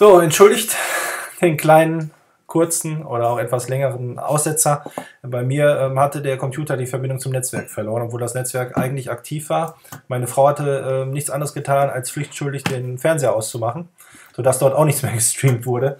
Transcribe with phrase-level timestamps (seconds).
[0.00, 0.74] So, entschuldigt
[1.42, 2.10] den kleinen,
[2.46, 4.82] kurzen oder auch etwas längeren Aussetzer.
[5.20, 9.10] Bei mir ähm, hatte der Computer die Verbindung zum Netzwerk verloren, obwohl das Netzwerk eigentlich
[9.10, 9.76] aktiv war.
[10.08, 13.90] Meine Frau hatte ähm, nichts anderes getan, als pflichtschuldig den Fernseher auszumachen,
[14.34, 15.98] sodass dort auch nichts mehr gestreamt wurde.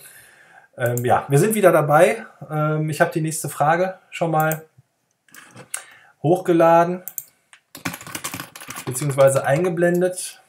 [0.78, 2.24] Ähm, ja, wir sind wieder dabei.
[2.50, 4.62] Ähm, ich habe die nächste Frage schon mal
[6.22, 7.02] hochgeladen
[8.86, 10.40] beziehungsweise eingeblendet.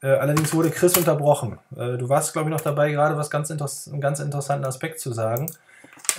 [0.00, 1.58] Äh, allerdings wurde Chris unterbrochen.
[1.72, 5.12] Äh, du warst, glaube ich, noch dabei, gerade was ganz einen ganz interessanten Aspekt zu
[5.12, 5.50] sagen.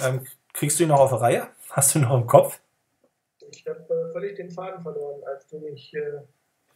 [0.04, 1.48] Ähm, kriegst du ihn noch auf der Reihe?
[1.70, 2.60] Hast du ihn noch im Kopf?
[3.52, 6.20] Ich habe äh, völlig den Faden verloren, als du mich äh,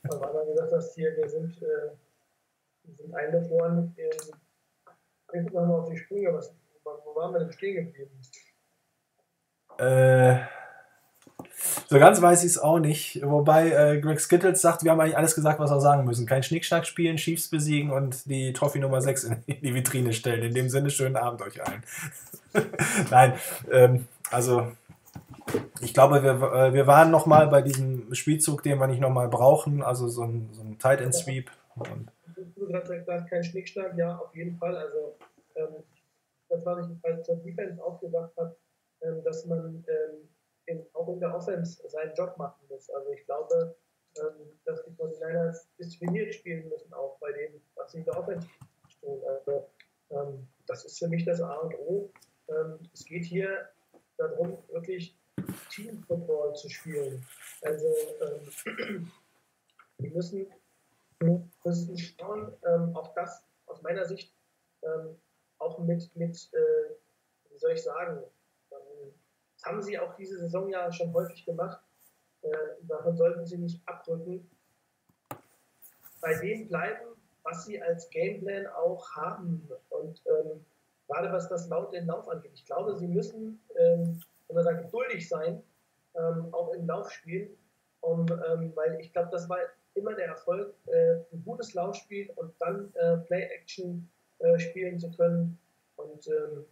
[0.09, 1.91] auf einmal gesagt hast, hier, wir sind, äh,
[2.83, 3.93] wir sind eingefroren.
[3.97, 4.09] Äh,
[5.37, 6.33] ich gucke mal auf die Sprünge.
[6.33, 8.21] Was, wo waren wir denn stehen geblieben?
[9.77, 10.62] Äh.
[11.87, 13.21] So ganz weiß ich es auch nicht.
[13.23, 16.25] Wobei äh, Greg Skittles sagt, wir haben eigentlich alles gesagt, was wir sagen müssen.
[16.25, 20.43] Kein Schnickschnack spielen, Chiefs besiegen und die Trophy Nummer 6 in die Vitrine stellen.
[20.43, 21.83] In dem Sinne, schönen Abend euch allen.
[23.11, 23.33] Nein,
[23.71, 24.67] ähm, also
[25.81, 29.83] ich glaube, wir, äh, wir waren nochmal bei diesem Spielzug, den wir nicht nochmal brauchen,
[29.83, 31.51] also so ein, so ein Tight End Sweep.
[31.75, 32.11] Und
[32.55, 34.75] du gesagt, kein Schnickschnack, ja, auf jeden Fall.
[34.75, 35.17] Also
[35.55, 35.83] ähm,
[36.49, 38.55] das, was ich bei der Defense auch gesagt habe,
[39.01, 40.29] ähm, dass man ähm,
[40.93, 42.89] auch in der Offense seinen Job machen muss.
[42.89, 43.75] Also ich glaube,
[44.17, 48.47] ähm, dass die 49ers diszipliniert spielen müssen, auch bei dem, was sie in der Offense
[49.01, 49.21] tun.
[49.27, 49.69] Also
[50.11, 52.11] ähm, das ist für mich das A und O.
[52.49, 53.69] Ähm, es geht hier
[54.17, 55.17] darum, wirklich
[55.71, 57.25] Team-Football zu spielen.
[57.61, 57.87] Also
[59.97, 60.47] wir müssen,
[61.63, 62.53] müssen schauen,
[62.93, 64.33] auch das aus meiner Sicht
[65.63, 66.93] auch mit, mit äh,
[67.49, 68.23] wie soll ich sagen,
[69.63, 71.81] haben sie auch diese Saison ja schon häufig gemacht.
[72.41, 72.49] Äh,
[72.83, 74.49] davon sollten sie nicht abrücken.
[76.21, 79.69] Bei dem bleiben, was sie als Gameplan auch haben.
[79.89, 80.65] Und ähm,
[81.07, 82.51] gerade was das laut den Lauf angeht.
[82.53, 85.63] Ich glaube, sie müssen, ähm, wenn man geduldig sein,
[86.15, 87.57] ähm, auch im Laufspiel.
[88.01, 89.59] Um, ähm, weil ich glaube, das war
[89.93, 94.09] immer der Erfolg, äh, ein gutes Laufspiel und dann äh, Play-Action
[94.39, 95.57] äh, spielen zu können.
[95.95, 96.65] Und ähm,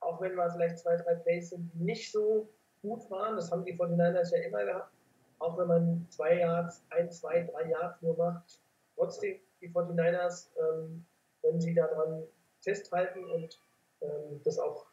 [0.00, 2.48] auch wenn mal vielleicht zwei, drei Plays sind, die nicht so
[2.82, 4.92] gut waren, das haben die 49ers ja immer gehabt,
[5.38, 8.60] auch wenn man zwei Yards, ein, zwei, drei Yards nur macht,
[8.96, 11.04] trotzdem die 49ers, ähm,
[11.42, 12.24] wenn sie daran
[12.62, 13.60] festhalten und
[14.02, 14.86] ähm, das auch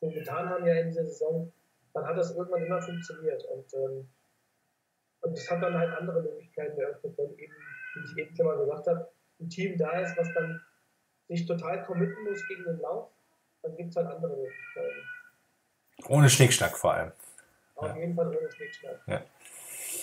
[0.00, 1.52] schon getan haben ja in dieser Saison,
[1.92, 4.08] dann hat das irgendwann immer funktioniert und ähm,
[5.24, 7.54] und es hat dann halt andere Möglichkeiten eröffnet, wenn eben,
[7.94, 9.10] wie ich eben schon mal gesagt habe,
[9.40, 10.60] ein Team da ist, was dann
[11.28, 13.10] sich total committen muss gegen den Lauf
[13.64, 16.08] dann gibt es halt andere Möglichkeiten.
[16.08, 17.12] Ohne Schnickschnack vor allem.
[17.76, 17.96] Auf ja.
[17.96, 19.00] jeden Fall ohne Schnickschnack.
[19.06, 19.22] Ja.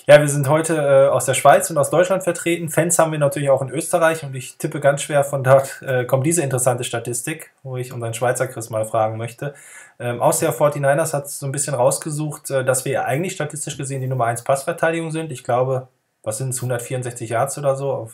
[0.08, 2.70] Ja, wir sind heute äh, aus der Schweiz und aus Deutschland vertreten.
[2.70, 6.06] Fans haben wir natürlich auch in Österreich und ich tippe ganz schwer, von dort äh,
[6.06, 9.54] kommt diese interessante Statistik, wo ich unseren Schweizer Chris mal fragen möchte.
[10.00, 14.02] Ähm, aus der 49ers hat so ein bisschen rausgesucht, äh, dass wir eigentlich statistisch gesehen
[14.02, 15.32] die Nummer 1 Passverteidigung sind.
[15.32, 15.88] Ich glaube,
[16.24, 18.10] was sind es, 164 Yards oder so?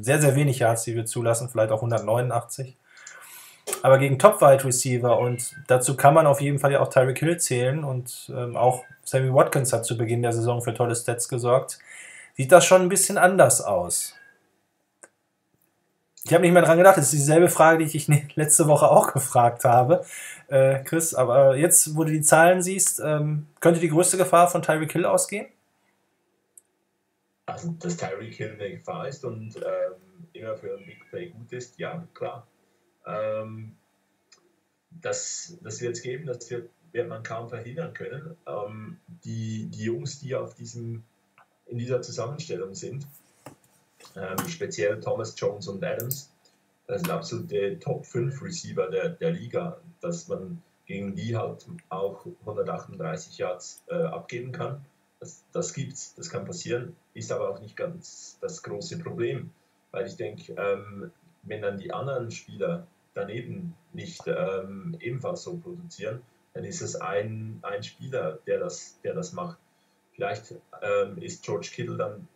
[0.00, 2.76] Sehr, sehr wenig Yards, die wir zulassen, vielleicht auch 189
[3.86, 7.38] aber gegen Top-Wide Receiver und dazu kann man auf jeden Fall ja auch Tyreek Hill
[7.38, 11.78] zählen und ähm, auch Sammy Watkins hat zu Beginn der Saison für tolle Stats gesorgt.
[12.34, 14.16] Sieht das schon ein bisschen anders aus?
[16.24, 19.12] Ich habe nicht mehr dran gedacht, das ist dieselbe Frage, die ich letzte Woche auch
[19.12, 20.04] gefragt habe,
[20.48, 21.14] äh, Chris.
[21.14, 25.04] Aber jetzt, wo du die Zahlen siehst, ähm, könnte die größte Gefahr von Tyreek Hill
[25.04, 25.46] ausgehen?
[27.46, 31.78] Also, dass Tyreek Hill eine Gefahr ist und ähm, immer für Big Play gut ist,
[31.78, 32.48] ja, klar.
[33.06, 33.75] Ähm,
[35.00, 38.36] das, das wird es geben, das wird, wird man kaum verhindern können.
[38.46, 41.02] Ähm, die, die Jungs, die auf diesem,
[41.66, 43.06] in dieser Zusammenstellung sind,
[44.16, 46.30] ähm, speziell Thomas Jones und Adams,
[46.86, 52.24] das sind absolute Top 5 Receiver der, der Liga, dass man gegen die halt auch
[52.40, 54.84] 138 Yards äh, abgeben kann.
[55.18, 59.50] Das, das gibt's, das kann passieren, ist aber auch nicht ganz das große Problem,
[59.90, 61.10] weil ich denke, ähm,
[61.42, 62.86] wenn dann die anderen Spieler
[63.16, 66.22] daneben nicht ähm, ebenfalls so produzieren,
[66.54, 69.58] dann ist es ein, ein Spieler, der das, der das macht.
[70.12, 72.28] Vielleicht ähm, ist George Kittle dann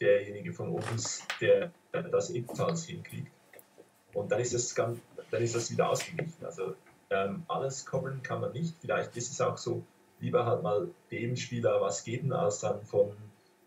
[0.00, 3.30] derjenige von uns, der das ebenfalls hinkriegt.
[4.14, 4.98] Und dann ist das, ganz,
[5.30, 6.44] dann ist das wieder ausgeglichen.
[6.44, 6.74] Also
[7.10, 8.74] ähm, alles covern kann man nicht.
[8.80, 9.84] Vielleicht ist es auch so,
[10.20, 13.12] lieber halt mal dem Spieler was geben, als dann von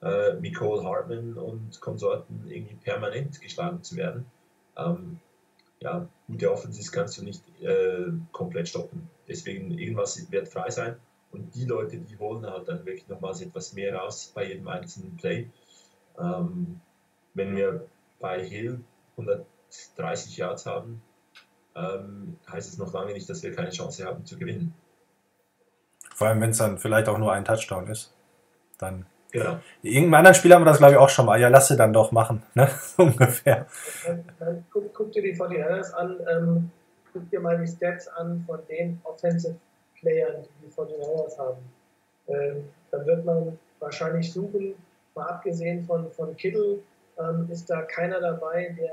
[0.01, 4.25] äh, Nicole Hartman und Konsorten irgendwie permanent geschlagen zu werden.
[4.77, 5.19] Ähm,
[5.81, 9.09] ja, gute Offensive kannst du nicht äh, komplett stoppen.
[9.27, 10.95] Deswegen irgendwas wird frei sein.
[11.31, 15.15] Und die Leute, die holen halt dann wirklich nochmals etwas mehr raus bei jedem einzelnen
[15.17, 15.49] Play.
[16.19, 16.81] Ähm,
[17.33, 17.87] wenn wir
[18.19, 18.83] bei Hill
[19.17, 21.01] 130 Yards haben,
[21.75, 24.73] ähm, heißt es noch lange nicht, dass wir keine Chance haben zu gewinnen.
[26.13, 28.13] Vor allem, wenn es dann vielleicht auch nur ein Touchdown ist.
[28.77, 29.05] Dann.
[29.31, 29.59] Genau.
[29.81, 31.39] Irgendeinem anderen Spieler haben wir das, glaube ich, auch schon mal.
[31.39, 32.43] Ja, lass sie dann doch machen.
[32.53, 32.69] Ne?
[32.97, 33.65] Ungefähr.
[34.05, 36.71] Dann, dann guck, guck, dir die 49ers an, ähm,
[37.13, 39.55] guck dir mal die Stats an von den Offensive
[39.99, 41.61] Playern, die die 49ers haben.
[42.27, 44.75] Ähm, dann wird man wahrscheinlich suchen,
[45.15, 46.79] mal abgesehen von, von Kittle,
[47.19, 48.91] ähm, ist da keiner dabei, der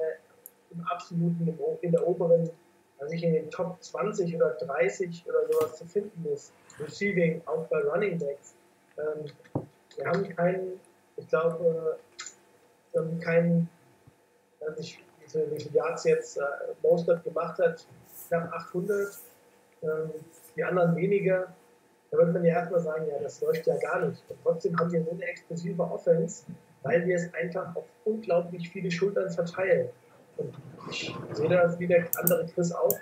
[0.70, 2.50] im absoluten, in der oberen,
[2.98, 6.52] also nicht in den Top 20 oder 30 oder sowas zu finden ist.
[6.78, 8.54] Receiving, auch bei Running Backs.
[8.98, 9.64] Ähm,
[9.98, 10.80] wir haben keinen,
[11.16, 11.98] ich glaube,
[12.92, 13.68] wir haben keinen,
[14.60, 16.42] weiß nicht, wie viele Yards jetzt äh,
[16.82, 17.86] Mostert gemacht hat,
[18.28, 19.08] knapp 800,
[19.82, 20.10] ähm,
[20.56, 21.52] die anderen weniger.
[22.10, 24.22] Da würde man ja erstmal sagen, ja, das läuft ja gar nicht.
[24.30, 26.44] Und trotzdem haben wir so eine explosive Offense,
[26.82, 29.90] weil wir es einfach auf unglaublich viele Schultern verteilen.
[30.38, 30.54] Und
[30.90, 32.96] ich sehe das wie der andere Chris auch.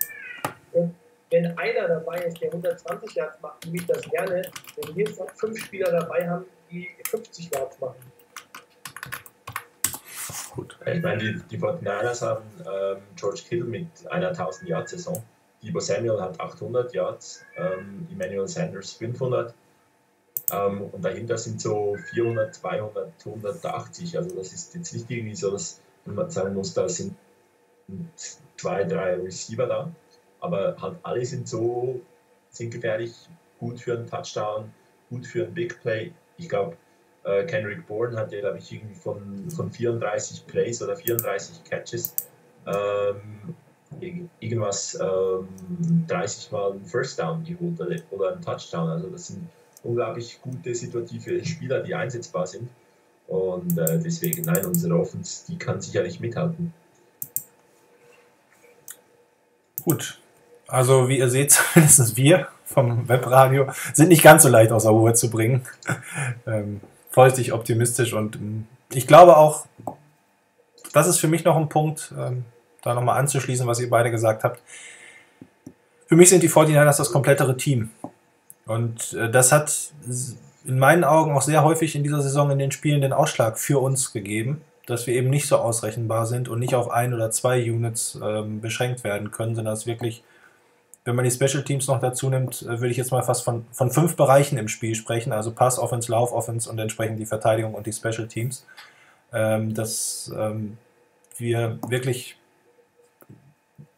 [0.73, 0.95] Und
[1.31, 4.43] wenn einer dabei ist, der 120 Yards macht, nehme ich das gerne.
[4.77, 7.97] Wenn wir fünf Spieler dabei haben, die 50 Yards machen.
[10.55, 10.79] Gut.
[10.87, 15.23] Ich meine, die, die 49ers haben ähm, George Kittle mit einer 1000 Yard Saison.
[15.63, 19.55] Debo Samuel hat 800 Yards, ähm, Emmanuel Sanders 500.
[20.53, 24.17] Ähm, und dahinter sind so 400, 200, 180.
[24.17, 27.17] Also das ist jetzt nicht irgendwie so, dass man sagen muss, da sind
[28.57, 29.91] zwei, drei Receiver da.
[30.41, 32.01] Aber halt alle sind so,
[32.51, 33.13] sind gefährlich,
[33.59, 34.73] gut für einen Touchdown,
[35.11, 36.13] gut für einen Big Play.
[36.39, 36.77] Ich glaube,
[37.25, 42.15] äh, Kendrick Bourne hatte, glaube ich, irgendwie von, von 34 Plays oder 34 Catches
[42.67, 43.55] ähm,
[44.41, 45.49] irgendwas ähm,
[46.07, 48.89] 30 Mal einen First Down geholt oder, oder einen Touchdown.
[48.89, 49.49] Also das sind
[49.83, 52.69] unglaublich gute situative Spieler, die einsetzbar sind.
[53.29, 56.73] Und äh, deswegen, nein, unsere Offense, die kann sicherlich mithalten.
[59.83, 60.21] Gut.
[60.69, 64.93] Also, wie ihr seht, zumindest wir vom Webradio sind nicht ganz so leicht aus der
[64.93, 65.63] Ruhe zu bringen.
[66.47, 66.81] ähm,
[67.11, 69.67] vorsichtig optimistisch und ähm, ich glaube auch,
[70.93, 72.45] das ist für mich noch ein Punkt, ähm,
[72.83, 74.61] da nochmal anzuschließen, was ihr beide gesagt habt.
[76.07, 77.91] Für mich sind die 49ers das komplettere Team.
[78.67, 79.93] Und äh, das hat
[80.65, 83.81] in meinen Augen auch sehr häufig in dieser Saison in den Spielen den Ausschlag für
[83.81, 87.61] uns gegeben, dass wir eben nicht so ausrechenbar sind und nicht auf ein oder zwei
[87.71, 90.23] Units ähm, beschränkt werden können, sondern dass wirklich,
[91.07, 93.65] wenn man die Special Teams noch dazu nimmt, äh, würde ich jetzt mal fast von,
[93.71, 97.75] von fünf Bereichen im Spiel sprechen, also Pass, Offense, Lauf, Offense und entsprechend die Verteidigung
[97.75, 98.67] und die Special Teams,
[99.33, 100.77] ähm, dass ähm,
[101.39, 102.37] wir wirklich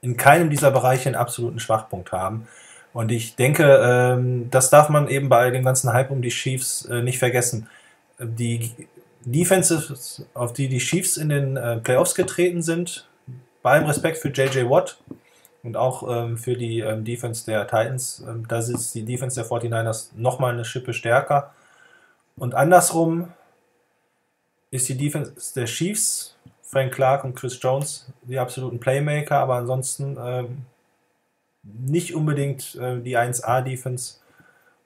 [0.03, 2.47] in keinem dieser Bereiche einen absoluten Schwachpunkt haben.
[2.93, 6.85] Und ich denke, ähm, das darf man eben bei dem ganzen Hype um die Chiefs
[6.85, 7.69] äh, nicht vergessen.
[8.19, 8.71] Die
[9.25, 13.09] Defenses, auf die die Chiefs in den äh, Playoffs getreten sind,
[13.63, 14.99] bei allem Respekt für JJ Watt
[15.69, 19.49] und auch ähm, für die ähm, Defense der Titans, ähm, da ist die Defense der
[19.49, 21.53] 49ers nochmal eine Schippe stärker.
[22.37, 23.33] Und andersrum
[24.71, 30.17] ist die Defense der Chiefs, Frank Clark und Chris Jones, die absoluten Playmaker, aber ansonsten
[30.19, 30.63] ähm,
[31.63, 34.17] nicht unbedingt äh, die 1A-Defense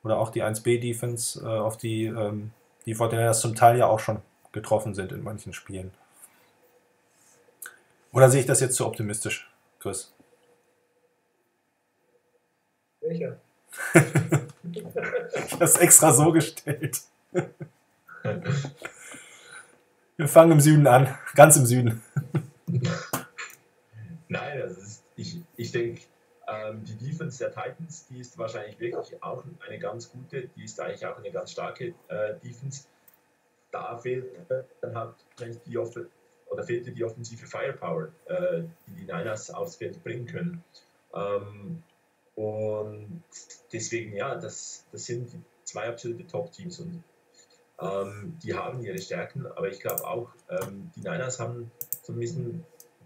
[0.02, 2.50] oder auch die 1B-Defense, äh, auf die ähm,
[2.86, 4.20] die Fortinanders zum Teil ja auch schon
[4.50, 5.92] getroffen sind in manchen Spielen.
[8.12, 10.12] Oder sehe ich das jetzt zu optimistisch, Chris?
[13.02, 13.36] Welcher?
[14.72, 17.00] ich habe es extra so gestellt.
[20.16, 22.02] Wir fangen im Süden an, ganz im Süden.
[24.28, 26.02] Nein, das ist, ich, ich denke,
[26.46, 30.78] ähm, die Defense der Titans, die ist wahrscheinlich wirklich auch eine ganz gute, die ist
[30.80, 32.84] eigentlich auch eine ganz starke äh, Defense.
[33.70, 34.26] Da fehlt
[34.80, 35.14] dann halt
[35.66, 35.96] die Off
[36.46, 40.62] oder fehlte die offensive Firepower, äh, die die Niners aufs Feld bringen können.
[41.14, 41.82] Ähm,
[42.34, 43.22] und
[43.72, 45.30] deswegen, ja, das, das sind
[45.64, 47.04] zwei absolute Top-Teams und
[47.80, 51.70] ähm, die haben ihre Stärken, aber ich glaube auch, ähm, die Niners haben
[52.02, 52.64] so ein bisschen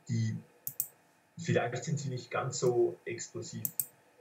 [0.09, 0.37] die
[1.39, 3.65] Vielleicht sind sie nicht ganz so explosiv.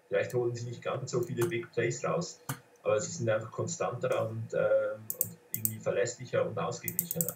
[0.08, 2.40] Vielleicht holen sie nicht ganz so viele Big Plays raus.
[2.84, 7.36] Aber sie sind einfach konstanter und, ähm, und irgendwie verlässlicher und ausgeglichener.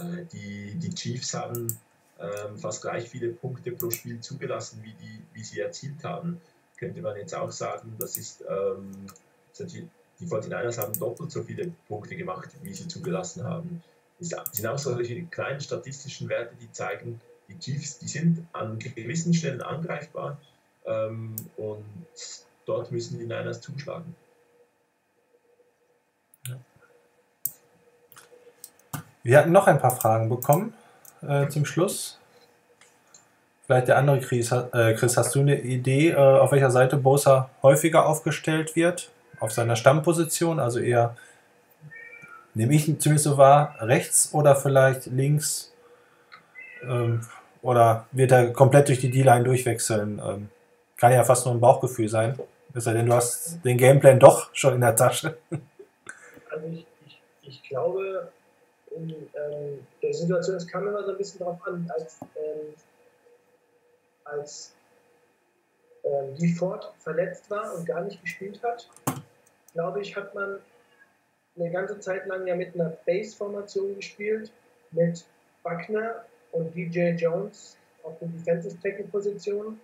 [0.00, 1.78] Äh, die, die Chiefs haben
[2.18, 6.40] ähm, fast gleich viele Punkte pro Spiel zugelassen, wie, die, wie sie erzielt haben.
[6.78, 9.06] Könnte man jetzt auch sagen, das ist, ähm,
[9.58, 9.88] die,
[10.20, 13.82] die 49ers haben doppelt so viele Punkte gemacht, wie sie zugelassen haben.
[14.20, 19.32] Es sind auch solche kleinen statistischen Werte, die zeigen, die Chiefs, die sind an gewissen
[19.32, 20.38] Stellen angreifbar
[20.84, 21.84] ähm, und
[22.66, 24.14] dort müssen die Niners zuschlagen.
[29.22, 30.74] Wir hatten noch ein paar Fragen bekommen
[31.22, 32.18] äh, zum Schluss
[33.68, 37.50] vielleicht der andere Chris, äh, Chris hast du eine Idee, äh, auf welcher Seite Bosa
[37.62, 39.10] häufiger aufgestellt wird?
[39.40, 41.16] Auf seiner Stammposition, also eher,
[42.54, 45.72] nehme ich zumindest so wahr, rechts oder vielleicht links?
[46.82, 47.20] Ähm,
[47.60, 50.20] oder wird er komplett durch die D-Line durchwechseln?
[50.24, 50.48] Ähm,
[50.96, 52.38] kann ja fast nur ein Bauchgefühl sein.
[52.72, 55.36] Es sei denn, du hast den Gameplan doch schon in der Tasche.
[56.50, 58.32] Also ich, ich, ich glaube,
[58.96, 62.74] in ähm, der Situation, es kam immer so ein bisschen darauf an, als, ähm,
[64.30, 64.74] als
[66.04, 68.88] ähm, die Ford verletzt war und gar nicht gespielt hat,
[69.72, 70.58] glaube ich, hat man
[71.56, 74.52] eine ganze Zeit lang ja mit einer Base-Formation gespielt,
[74.92, 75.24] mit
[75.62, 79.80] Buckner und DJ Jones auf den Defensive Tackle Positionen,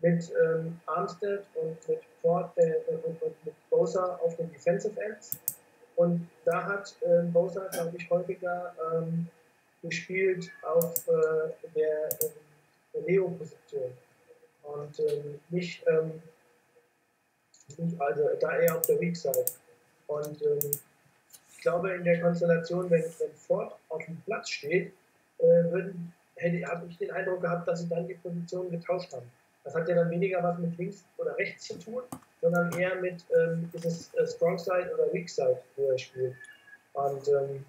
[0.00, 5.38] mit ähm, Armstead und mit Ford äh, und, und, mit Bosa auf den Defensive Ends.
[5.96, 9.28] Und da hat äh, Bosa, glaube ich, häufiger ähm,
[9.82, 12.30] gespielt auf äh, der, der
[13.00, 13.92] Neo-Position
[14.62, 16.22] und ähm, nicht, ähm,
[17.78, 19.44] nicht, also da eher auf der Weak Side.
[20.06, 20.70] Und ähm,
[21.50, 24.92] ich glaube, in der Konstellation, wenn, wenn Ford auf dem Platz steht,
[25.38, 25.92] äh,
[26.66, 29.30] habe ich den Eindruck gehabt, dass sie dann die Position getauscht haben.
[29.64, 32.02] Das hat ja dann weniger was mit links oder rechts zu tun,
[32.40, 36.34] sondern eher mit, ähm, ist es äh, Strong Side oder Weak Side, wo er spielt.
[36.94, 37.64] Und ähm,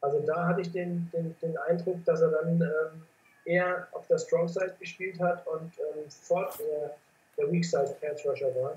[0.00, 3.02] also da hatte ich den, den, den Eindruck, dass er dann ähm,
[3.44, 6.96] eher auf der Strong Side gespielt hat und ähm, Ford eher
[7.36, 8.76] der Weak Side Pass Rusher war.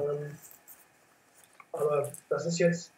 [0.00, 0.36] Ähm,
[1.72, 2.92] aber das ist jetzt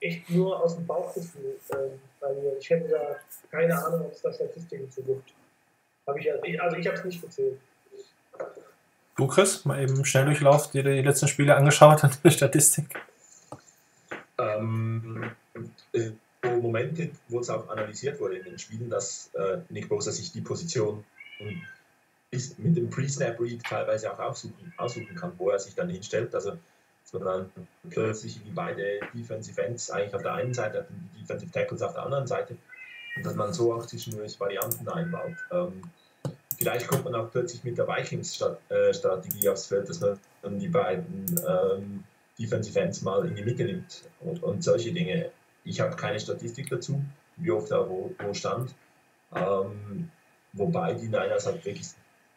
[0.00, 2.56] echt nur aus dem Bauchgefühl ähm, bei mir.
[2.58, 3.16] Ich hätte da
[3.50, 5.32] keine Ahnung, ob es da Statistiken zu gibt.
[6.06, 7.60] Hab ich, also ich habe es nicht gezählt.
[9.16, 12.84] Du, Chris, mal eben Schnelldurchlauf, dir die letzten Spiele angeschaut und die Statistik.
[14.38, 15.30] Ähm,
[15.92, 16.10] äh,
[16.50, 20.40] Momente, wo es auch analysiert wurde in den Spielen, dass äh, Nick Bosa sich die
[20.40, 21.04] Position
[22.58, 26.34] mit dem Pre-Snap-Read teilweise auch aussuchen, aussuchen kann, wo er sich dann hinstellt.
[26.34, 26.58] Also
[27.02, 31.08] dass man dann plötzlich die beide Defensive Ends eigentlich auf der einen Seite hat und
[31.14, 32.56] die Defensive Tackles auf der anderen Seite
[33.16, 35.36] und dass man so auch zwischendurch Varianten einbaut.
[35.52, 35.82] Ähm,
[36.58, 40.68] vielleicht kommt man auch plötzlich mit der Vikings-Strategie äh, aufs Feld, dass man dann die
[40.68, 42.04] beiden ähm,
[42.38, 45.30] Defensive Ends mal in die Mitte nimmt und, und solche Dinge.
[45.66, 47.02] Ich habe keine Statistik dazu,
[47.36, 48.74] wie oft da wo, wo stand.
[49.34, 50.10] Ähm,
[50.52, 51.88] wobei die Niners halt wirklich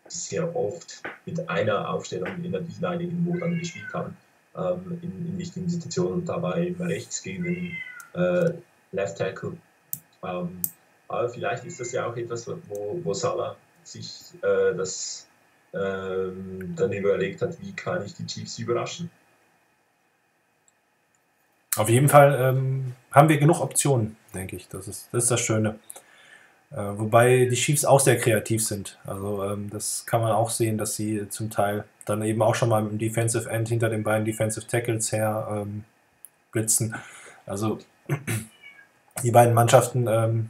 [0.07, 4.17] sehr oft mit einer Aufstellung in der D-Line irgendwo dann gespielt haben
[4.55, 7.77] ähm, in, in, wichtigen Situationen, dabei rechts gegen den
[8.13, 8.53] äh,
[8.91, 9.57] Left Tackle.
[10.23, 10.59] Ähm,
[11.07, 15.27] aber vielleicht ist das ja auch etwas, wo, wo Salah sich äh, das
[15.73, 19.09] ähm, dann überlegt hat, wie kann ich die Chiefs überraschen.
[21.79, 24.67] Auf jeden Fall ähm, haben wir genug Optionen, denke ich.
[24.67, 25.79] Das ist das, ist das Schöne.
[26.71, 28.99] Äh, wobei die Chiefs auch sehr kreativ sind.
[29.05, 32.67] Also ähm, das kann man auch sehen, dass sie zum Teil dann eben auch schon
[32.67, 35.85] mal im Defensive End hinter den beiden Defensive Tackles her ähm,
[36.51, 36.95] blitzen.
[37.45, 37.79] Also
[39.23, 40.49] die beiden Mannschaften, ähm,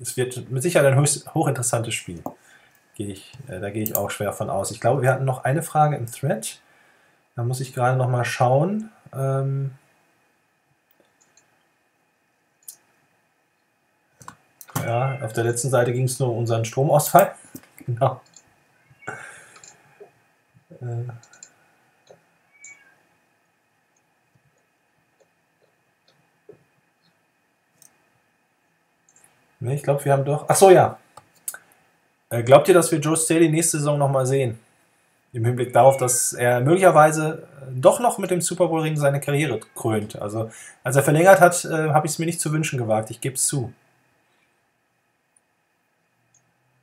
[0.00, 2.22] es wird mit Sicherheit ein höchst, hochinteressantes Spiel.
[2.94, 4.70] Gehe ich, äh, da gehe ich auch schwer von aus.
[4.70, 6.58] Ich glaube, wir hatten noch eine Frage im Thread.
[7.34, 8.90] Da muss ich gerade noch mal schauen.
[9.14, 9.72] Ähm,
[14.84, 17.34] Ja, auf der letzten Seite ging es nur um unseren Stromausfall.
[17.86, 18.20] Genau.
[20.80, 21.12] Äh.
[29.60, 30.44] Ne, ich glaube, wir haben doch.
[30.48, 30.98] Ach so, ja.
[32.30, 34.58] Äh, glaubt ihr, dass wir Joe Staley nächste Saison nochmal sehen?
[35.32, 39.20] Im Hinblick darauf, dass er möglicherweise äh, doch noch mit dem Super Bowl Ring seine
[39.20, 40.20] Karriere krönt.
[40.20, 40.50] Also,
[40.84, 43.10] als er verlängert hat, äh, habe ich es mir nicht zu wünschen gewagt.
[43.10, 43.72] Ich gebe es zu.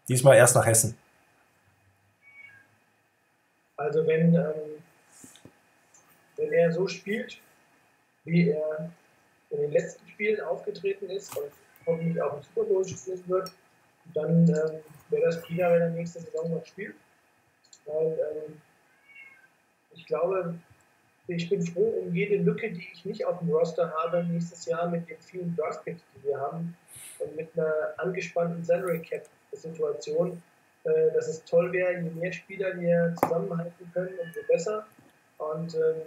[0.07, 0.98] Diesmal erst nach Hessen.
[3.77, 4.83] Also wenn, ähm,
[6.38, 7.39] wenn er so spielt,
[8.25, 8.91] wie er
[9.50, 11.51] in den letzten Spielen aufgetreten ist und
[11.86, 13.51] hoffentlich auch im Super Bowl spielen wird,
[14.13, 14.79] dann ähm,
[15.10, 16.95] wäre das prima, wenn er nächste Saison noch spielt.
[17.86, 18.17] Weil
[18.48, 18.62] ähm,
[19.91, 20.55] ich glaube,
[21.27, 24.89] ich bin froh um jede Lücke, die ich nicht auf dem Roster habe nächstes Jahr
[24.89, 26.75] mit den vielen Draftpicks, die wir haben
[27.19, 29.25] und mit einer angespannten Salary Cap
[29.57, 30.41] Situation,
[30.83, 34.86] äh, dass es toll wäre, je mehr Spieler wir zusammenhalten können, umso besser.
[35.38, 36.01] Und ähm,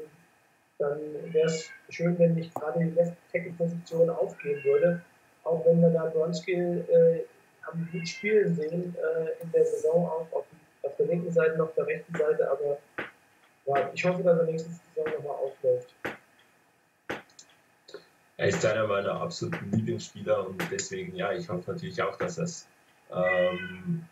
[0.79, 0.99] dann
[1.33, 5.01] wäre es schön, wenn nicht gerade die Left-Tackle-Position aufgehen würde.
[5.45, 7.25] Auch wenn wir da Bronski äh,
[7.63, 10.45] haben gut spielen sehen äh, in der Saison, auch auf,
[10.83, 12.51] auf, der linken Seite und auf der rechten Seite.
[12.51, 12.79] Aber
[13.67, 15.95] ja, ich hoffe, dass er nächste Saison nochmal aufläuft.
[18.37, 22.45] Er ist einer meiner absoluten Lieblingsspieler und deswegen, ja, ich hoffe natürlich auch, dass er
[22.45, 22.69] es
[23.13, 24.05] ähm,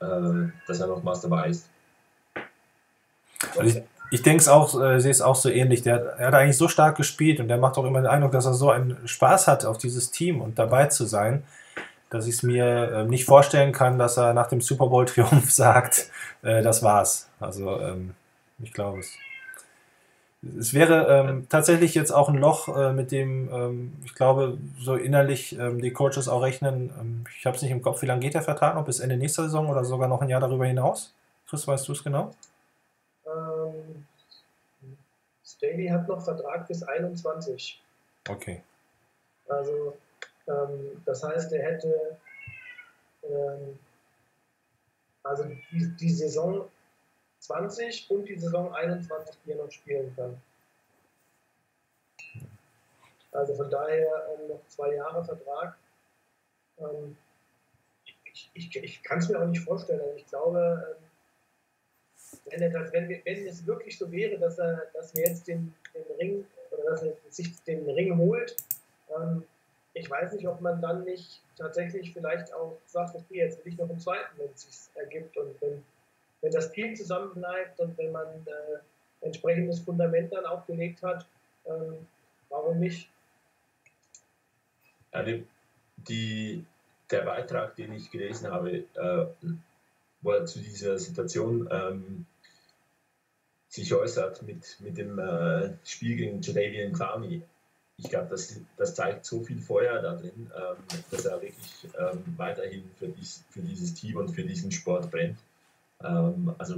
[0.00, 1.68] äh, dass er nochmals dabei ist.
[3.56, 5.82] Also ich, ich denke es auch, äh, sehe es auch so ähnlich.
[5.82, 8.46] Der, er hat eigentlich so stark gespielt und der macht auch immer den Eindruck, dass
[8.46, 11.44] er so einen Spaß hat, auf dieses Team und dabei zu sein,
[12.10, 16.10] dass ich es mir äh, nicht vorstellen kann, dass er nach dem Super Bowl-Triumph sagt,
[16.42, 17.28] äh, das war's.
[17.40, 18.14] Also ähm,
[18.60, 19.12] ich glaube es.
[20.56, 24.94] Es wäre ähm, tatsächlich jetzt auch ein Loch, äh, mit dem ähm, ich glaube, so
[24.94, 26.92] innerlich ähm, die Coaches auch rechnen.
[26.98, 28.84] Ähm, ich habe es nicht im Kopf, wie lange geht der Vertrag noch?
[28.84, 31.12] Bis Ende nächster Saison oder sogar noch ein Jahr darüber hinaus?
[31.48, 32.30] Chris, weißt du es genau?
[33.26, 34.06] Ähm,
[35.44, 37.82] Staley hat noch Vertrag bis 21.
[38.28, 38.62] Okay.
[39.48, 39.96] Also,
[40.46, 42.18] ähm, das heißt, er hätte
[45.28, 46.68] also die, die Saison
[47.40, 50.40] 20 und die Saison 21, die er noch spielen kann.
[53.32, 55.76] Also von daher ähm, noch zwei Jahre Vertrag.
[56.78, 57.16] Ähm,
[58.32, 60.00] ich, ich, ich kann es mir auch nicht vorstellen.
[60.00, 61.04] Also ich glaube, ähm,
[62.46, 66.16] wenn, er, wenn, wenn, es wirklich so wäre, dass er, dass er jetzt den, den
[66.18, 68.56] Ring oder dass er sich den Ring holt,
[69.16, 69.44] ähm,
[69.94, 73.78] ich weiß nicht, ob man dann nicht tatsächlich vielleicht auch sagt, okay, jetzt will ich
[73.78, 75.84] noch einen zweiten, wenn es sich ergibt und wenn,
[76.40, 81.26] wenn das Team zusammenbleibt und wenn man äh, entsprechendes Fundament dann auch gelegt hat,
[81.66, 82.06] ähm,
[82.48, 83.10] warum nicht?
[85.12, 85.24] Ja,
[85.96, 86.64] die,
[87.10, 89.26] der Beitrag, den ich gelesen habe, äh,
[90.20, 92.26] wo er zu dieser Situation ähm,
[93.68, 97.42] sich äußert mit, mit dem äh, Spiel gegen Jadavian Clowney.
[97.96, 100.76] Ich glaube, das, das zeigt so viel Feuer da drin, ähm,
[101.10, 105.38] dass er wirklich ähm, weiterhin für, dies, für dieses Team und für diesen Sport brennt.
[106.04, 106.74] Ähm, also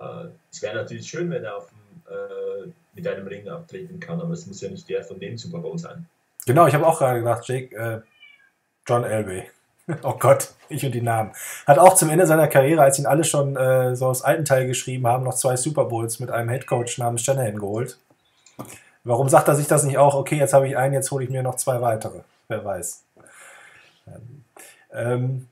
[0.00, 4.20] äh, es wäre natürlich schön, wenn er auf dem, äh, mit einem Ring abtreten kann,
[4.20, 6.06] aber es muss ja nicht der von dem Super Bowl sein.
[6.46, 8.00] Genau, ich habe auch gerade gedacht, Jake, äh,
[8.86, 9.48] John Elway.
[10.02, 11.32] Oh Gott, ich und die Namen.
[11.66, 14.66] Hat auch zum Ende seiner Karriere, als ihn alle schon äh, so aus alten Teil
[14.66, 17.98] geschrieben haben, noch zwei Super Bowls mit einem Headcoach namens Shanahan geholt.
[19.04, 20.14] Warum sagt er sich das nicht auch?
[20.14, 22.20] Okay, jetzt habe ich einen, jetzt hole ich mir noch zwei weitere.
[22.48, 23.02] Wer weiß.
[24.92, 25.48] Ähm,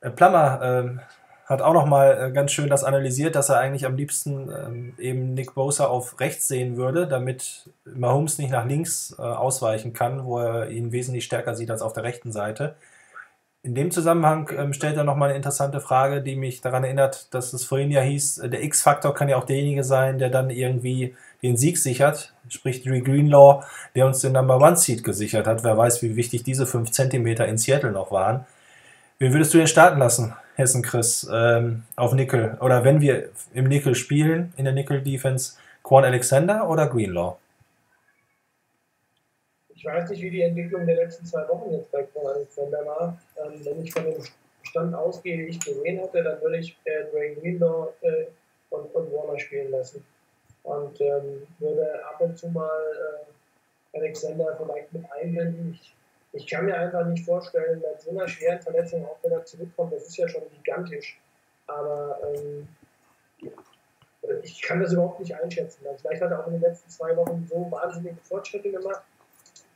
[0.00, 1.00] äh, Plummer ähm,
[1.46, 4.94] hat auch noch mal äh, ganz schön das analysiert, dass er eigentlich am liebsten ähm,
[4.98, 10.24] eben Nick Bosa auf rechts sehen würde, damit Mahomes nicht nach links äh, ausweichen kann,
[10.24, 12.76] wo er ihn wesentlich stärker sieht als auf der rechten Seite.
[13.64, 17.52] In dem Zusammenhang ähm, stellt er nochmal eine interessante Frage, die mich daran erinnert, dass
[17.52, 21.14] es vorhin ja hieß, äh, der X-Faktor kann ja auch derjenige sein, der dann irgendwie
[21.42, 25.64] den Sieg sichert, sprich Dre Greenlaw, der uns den Number One Seed gesichert hat.
[25.64, 28.46] Wer weiß, wie wichtig diese 5 cm in Seattle noch waren.
[29.18, 32.58] Wen würdest du denn starten lassen, Hessen Chris, ähm, auf Nickel?
[32.60, 37.36] Oder wenn wir im Nickel spielen, in der Nickel Defense, Quan Alexander oder Greenlaw?
[39.74, 43.18] Ich weiß nicht, wie die Entwicklung der letzten zwei Wochen jetzt bei Quan Alexander war.
[43.44, 44.22] Ähm, wenn ich von dem
[44.62, 48.26] Stand ausgehe, den ich gesehen hatte, dann würde ich äh, Dwayne Greenlaw äh,
[48.70, 50.04] und, und Warner spielen lassen.
[50.62, 55.78] Und ähm, würde ab und zu mal äh, Alexander vielleicht mit einbinden.
[55.80, 55.94] Ich,
[56.32, 59.92] ich kann mir einfach nicht vorstellen, mit so einer schweren Verletzung, auch wenn er zurückkommt,
[59.92, 61.20] das ist ja schon gigantisch.
[61.66, 62.68] Aber ähm,
[64.42, 65.84] ich kann das überhaupt nicht einschätzen.
[65.98, 69.02] Vielleicht hat er auch in den letzten zwei Wochen so wahnsinnige Fortschritte gemacht,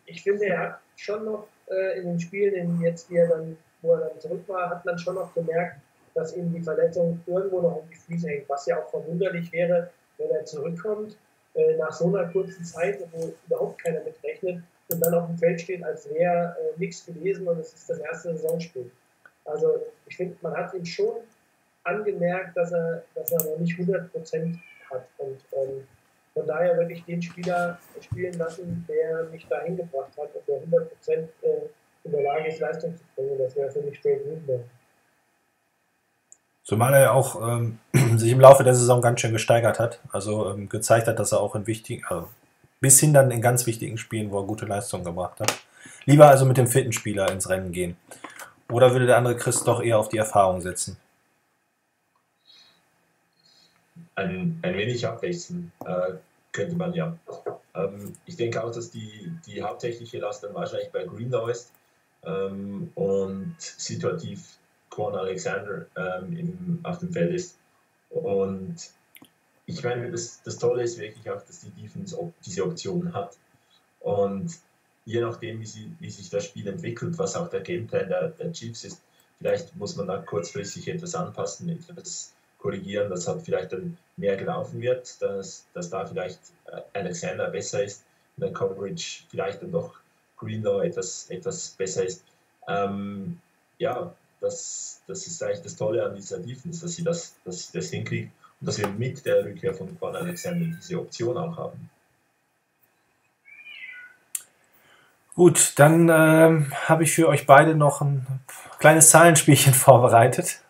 [0.07, 3.57] ich finde, er hat schon noch äh, in den Spielen, in jetzt, wie er dann,
[3.83, 5.81] wo er dann zurück war, hat man schon noch gemerkt,
[6.15, 9.91] dass ihm die Verletzung irgendwo noch um die Füße hängt, was ja auch verwunderlich wäre,
[10.19, 11.17] wenn er zurückkommt,
[11.55, 15.61] äh, nach so einer kurzen Zeit, wo überhaupt keiner mitrechnet und dann auf dem Feld
[15.61, 18.91] steht, als wäre äh, nichts gewesen und es ist das erste Saisonspiel.
[19.45, 21.17] Also ich finde, man hat ihm schon
[21.85, 24.59] angemerkt, dass er, dass er noch nicht 100 Prozent
[24.91, 25.07] hat.
[25.19, 25.87] Und ähm,
[26.35, 30.81] von daher würde ich den Spieler spielen lassen, der mich dahin gebracht hat und der
[30.81, 31.69] 100% äh,
[32.05, 33.39] in der Lage ist, Leistung zu bringen.
[33.39, 34.65] Das wäre für mich Trey Greenberg.
[36.63, 37.79] Zumal er auch ähm,
[38.17, 40.01] sich im Laufe der Saison ganz schön gesteigert hat.
[40.11, 42.29] Also ähm, gezeigt hat, dass er auch in wichtigen, also
[42.81, 45.53] bis hin dann in ganz wichtigen Spielen, wo er gute Leistungen gebracht hat.
[46.05, 47.97] Lieber also mit dem vierten Spieler ins Rennen gehen.
[48.71, 50.97] Oder würde der andere Chris doch eher auf die Erfahrung setzen?
[54.17, 56.15] ein, ein wenig abwechseln äh,
[56.53, 57.17] könnte man ja.
[57.75, 61.73] Ähm, ich denke auch, dass die, die hauptsächliche Last dann wahrscheinlich bei Greenlaw ist
[62.25, 64.59] ähm, und situativ
[64.91, 67.59] Quan Alexander ähm, im, auf dem Feld ist.
[68.09, 68.77] Und
[69.67, 73.37] ich meine, das, das Tolle ist wirklich auch, dass die Defense diese Option hat.
[74.01, 74.57] Und
[75.05, 78.53] je nachdem, wie, sie, wie sich das Spiel entwickelt, was auch der Gameplan der, der
[78.53, 79.03] Chiefs ist,
[79.39, 84.81] vielleicht muss man da kurzfristig etwas anpassen, etwas korrigieren, dass halt vielleicht dann mehr gelaufen
[84.81, 88.05] wird, dass, dass da vielleicht äh, Alexander besser ist,
[88.37, 89.99] in der Coverage vielleicht dann doch
[90.37, 92.25] Greenlaw etwas, etwas besser ist.
[92.69, 93.41] Ähm,
[93.79, 97.79] ja, das, das ist eigentlich das Tolle an dieser Defense, dass sie das, dass sie
[97.79, 101.91] das hinkriegt und dass wir mit der Rückkehr von Quan Alexander diese Option auch haben.
[105.35, 108.27] Gut, dann ähm, habe ich für euch beide noch ein
[108.79, 110.63] kleines Zahlenspielchen vorbereitet.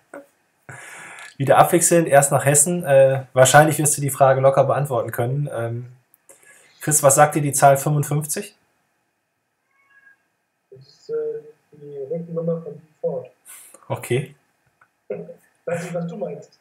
[1.37, 2.83] Wieder abwechselnd, erst nach Hessen.
[2.83, 5.49] Äh, wahrscheinlich wirst du die Frage locker beantworten können.
[5.53, 5.93] Ähm,
[6.81, 8.57] Chris, was sagt dir die Zahl 55?
[10.71, 11.15] Das ist äh,
[11.73, 13.31] die Rückennummer von Ford.
[13.89, 14.35] Okay.
[15.67, 16.59] Weiß nicht, was du meinst.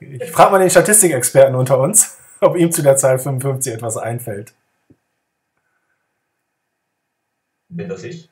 [0.00, 4.54] Ich frage mal den Statistikexperten unter uns, ob ihm zu der Zahl 55 etwas einfällt.
[7.68, 8.30] Bin das ich?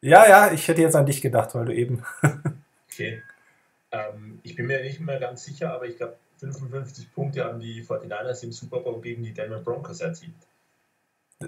[0.00, 2.04] Ja, ja, ich hätte jetzt an dich gedacht, weil du eben.
[2.90, 3.22] okay.
[3.92, 7.84] Ähm, ich bin mir nicht mehr ganz sicher, aber ich glaube, 55 Punkte haben die
[7.84, 10.34] 49ers im Super Bowl gegen die Denver Broncos erzielt.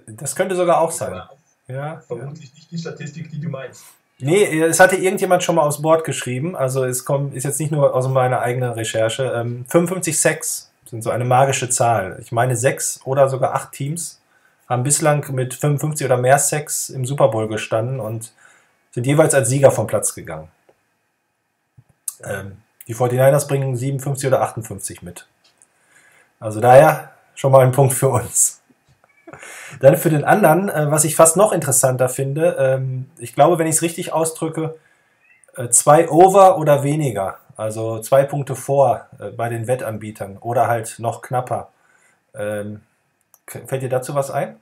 [0.07, 1.21] Das könnte sogar auch sein.
[1.66, 2.55] Ja, vermutlich ja.
[2.55, 3.85] nicht die Statistik, die du meinst.
[4.20, 6.57] Nee, es hatte irgendjemand schon mal aufs Board geschrieben.
[6.57, 9.33] Also es kommt, ist jetzt nicht nur aus meiner eigenen Recherche.
[9.35, 12.18] Ähm, 55 Sex sind so eine magische Zahl.
[12.20, 14.20] Ich meine, sechs oder sogar acht Teams
[14.68, 18.33] haben bislang mit 55 oder mehr Sex im Super Bowl gestanden und
[18.90, 20.48] sind jeweils als Sieger vom Platz gegangen.
[22.24, 25.26] Ähm, die 49ers bringen 57 oder 58 mit.
[26.40, 28.58] Also daher schon mal ein Punkt für uns.
[29.81, 33.66] Dann für den anderen, äh, was ich fast noch interessanter finde, ähm, ich glaube, wenn
[33.66, 34.77] ich es richtig ausdrücke,
[35.57, 40.98] äh, zwei Over oder weniger, also zwei Punkte vor äh, bei den Wettanbietern oder halt
[40.98, 41.70] noch knapper.
[42.35, 42.83] Ähm,
[43.46, 44.61] fällt dir dazu was ein?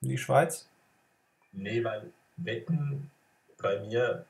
[0.00, 0.68] Die Schweiz?
[1.52, 3.10] Nee, weil Wetten
[3.60, 4.24] bei mir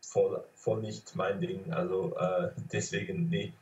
[0.00, 1.72] voll, voll nicht mein Ding.
[1.72, 3.52] Also äh, deswegen, nee.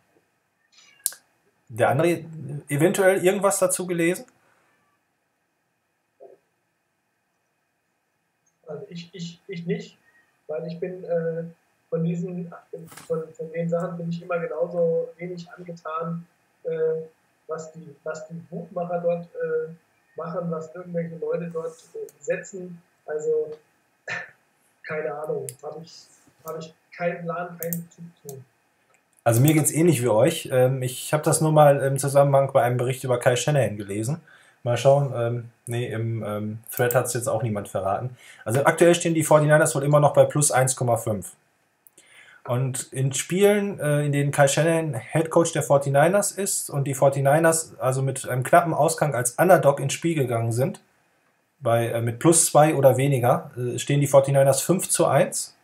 [1.69, 2.25] Der andere,
[2.69, 4.27] eventuell irgendwas dazu gelesen?
[8.67, 9.99] Also ich, ich, ich nicht,
[10.47, 11.45] weil ich bin äh,
[11.91, 12.53] von diesen,
[13.07, 16.27] von, von den Sachen bin ich immer genauso wenig angetan,
[16.65, 17.03] äh,
[17.47, 19.73] was, die, was die Buchmacher dort äh,
[20.17, 22.81] machen, was irgendwelche Leute dort äh, setzen.
[23.07, 23.57] Also
[24.87, 26.07] keine Ahnung, habe ich,
[26.45, 28.45] hab ich keinen Plan, keinen Bezug zu.
[29.25, 30.49] Also mir geht es ähnlich wie euch.
[30.53, 34.21] Ähm, ich habe das nur mal im Zusammenhang bei einem Bericht über Kai Shanahan gelesen.
[34.65, 35.13] Mal schauen.
[35.15, 38.17] Ähm, nee, im ähm, Thread hat es jetzt auch niemand verraten.
[38.45, 41.27] Also aktuell stehen die 49ers wohl immer noch bei plus 1,5.
[42.47, 46.95] Und in Spielen, äh, in denen Kai Shannon Head Coach der 49ers ist und die
[46.95, 50.81] 49ers also mit einem knappen Ausgang als Underdog ins Spiel gegangen sind,
[51.61, 55.55] bei, äh, mit plus 2 oder weniger, äh, stehen die 49ers 5 zu 1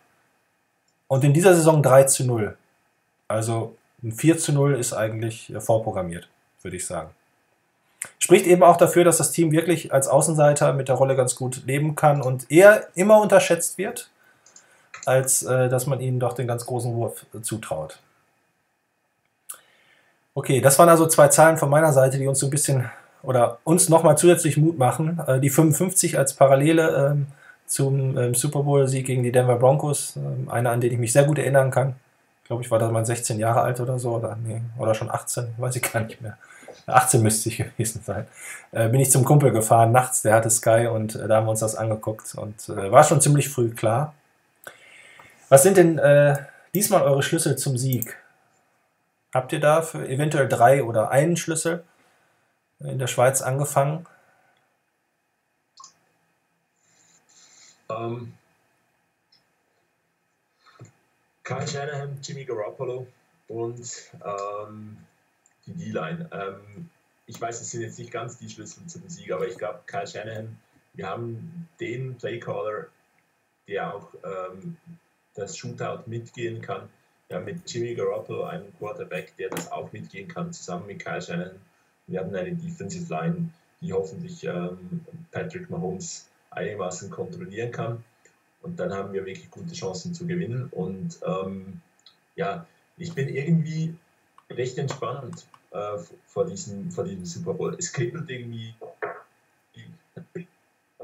[1.09, 2.57] und in dieser Saison 3 zu 0.
[3.29, 6.29] Also ein 4 zu 0 ist eigentlich äh, vorprogrammiert,
[6.63, 7.11] würde ich sagen.
[8.19, 11.63] Spricht eben auch dafür, dass das Team wirklich als Außenseiter mit der Rolle ganz gut
[11.67, 14.09] leben kann und eher immer unterschätzt wird,
[15.05, 17.99] als äh, dass man ihnen doch den ganz großen Wurf zutraut.
[20.35, 22.91] Okay, das waren also zwei Zahlen von meiner Seite, die uns so ein bisschen
[23.23, 25.21] oder uns nochmal zusätzlich Mut machen.
[25.27, 27.27] Äh, die 55 als Parallele ähm,
[27.67, 31.25] zum ähm, Super Bowl-Sieg gegen die Denver Broncos, ähm, einer, an den ich mich sehr
[31.25, 31.95] gut erinnern kann.
[32.43, 35.11] Ich glaube, ich war da mal 16 Jahre alt oder so, oder, nee, oder schon
[35.11, 36.37] 18, weiß ich gar nicht mehr.
[36.90, 38.26] 18 müsste ich gewesen sein,
[38.72, 41.50] äh, bin ich zum Kumpel gefahren, nachts, der hatte Sky und äh, da haben wir
[41.50, 44.14] uns das angeguckt und äh, war schon ziemlich früh klar.
[45.48, 46.37] Was sind denn äh,
[46.74, 48.16] diesmal eure Schlüssel zum Sieg?
[49.35, 51.85] Habt ihr da für eventuell drei oder einen Schlüssel
[52.81, 54.07] in der Schweiz angefangen?
[57.88, 58.33] Um, ähm,
[61.42, 63.09] Kyle Shanahan, Jimmy Garoppolo
[63.48, 64.98] und ähm,
[65.74, 66.28] die D-Line.
[66.33, 66.90] Ähm,
[67.26, 70.06] ich weiß, es sind jetzt nicht ganz die Schlüssel zum Sieg, aber ich glaube, Kyle
[70.06, 70.59] Shanahan,
[70.94, 72.87] wir haben den Playcaller,
[73.68, 74.76] der auch ähm,
[75.35, 76.88] das Shootout mitgehen kann.
[77.28, 81.22] Wir haben mit Jimmy Garoppolo einen Quarterback, der das auch mitgehen kann, zusammen mit Kyle
[81.22, 81.61] Shanahan.
[82.09, 88.04] Wir haben eine Defensive Line, die hoffentlich ähm, Patrick Mahomes einigermaßen kontrollieren kann.
[88.62, 90.68] Und dann haben wir wirklich gute Chancen zu gewinnen.
[90.72, 91.80] Und ähm,
[92.35, 93.94] ja, ich bin irgendwie
[94.50, 97.76] recht entspannt äh, vor, diesem, vor diesem Super Bowl.
[97.78, 98.74] Es kribbelt irgendwie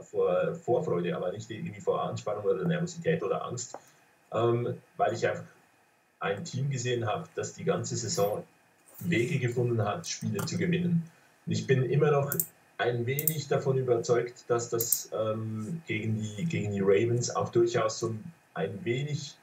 [0.02, 3.76] vor Vorfreude, aber nicht irgendwie vor Anspannung oder Nervosität oder Angst,
[4.33, 5.44] ähm, weil ich einfach
[6.20, 8.44] ein Team gesehen habe, das die ganze Saison
[9.00, 11.11] Wege gefunden hat, Spiele zu gewinnen.
[11.44, 12.35] Und ich bin immer noch
[12.79, 18.14] ein wenig davon überzeugt, dass das ähm, gegen, die, gegen die Ravens auch durchaus so
[18.55, 19.37] ein wenig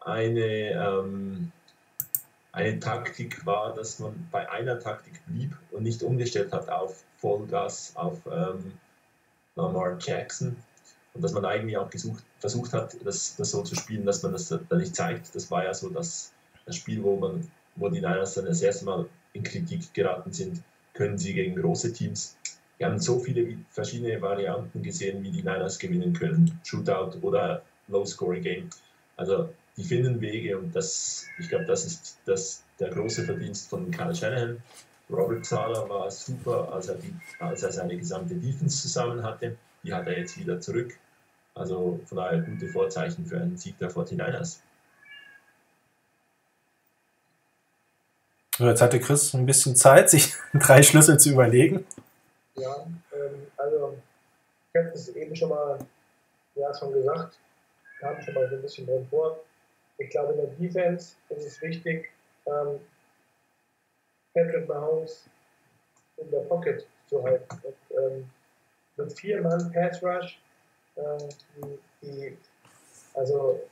[0.00, 1.52] eine, ähm,
[2.56, 7.92] eine Taktik war, dass man bei einer Taktik blieb und nicht umgestellt hat auf Vollgas,
[7.96, 8.72] auf ähm,
[9.56, 10.56] Lamar Jackson.
[11.12, 14.32] Und dass man eigentlich auch gesucht, versucht hat, das, das so zu spielen, dass man
[14.32, 15.34] das da nicht zeigt.
[15.34, 16.32] Das war ja so das,
[16.64, 20.62] das Spiel, wo, man, wo die Niners dann das erste Mal in Kritik geraten sind.
[20.94, 22.38] Können sie gegen große Teams?
[22.78, 26.58] Wir haben so viele verschiedene Varianten gesehen, wie die Niners gewinnen können.
[26.64, 28.70] Shootout oder Low-Scoring-Game.
[29.16, 33.90] Also die finden Wege und das, ich glaube, das ist das, der große Verdienst von
[33.90, 34.62] Kyle Shanahan.
[35.10, 39.56] Robert Zahler war super, als er, die, als er seine gesamte Defense zusammen hatte.
[39.82, 40.98] Die hat er jetzt wieder zurück.
[41.54, 44.58] Also von daher gute Vorzeichen für einen Sieg der 49ers.
[48.58, 51.86] Jetzt hatte Chris ein bisschen Zeit, sich drei Schlüssel zu überlegen.
[52.56, 53.96] Ja, ähm, also
[54.72, 55.78] ich habe es eben schon mal
[56.56, 57.38] ja, schon gesagt,
[58.00, 59.38] kam schon mal so ein bisschen drin vor.
[59.98, 62.10] Ich glaube, in der Defense ist es wichtig,
[62.46, 62.80] ähm,
[64.34, 65.24] Patrick Mahomes
[66.18, 67.46] in der Pocket zu halten.
[67.62, 68.30] Und, ähm,
[68.96, 70.40] mit vier Mann Pass Rush,
[70.96, 71.18] äh,
[72.02, 72.36] die,
[73.14, 73.62] also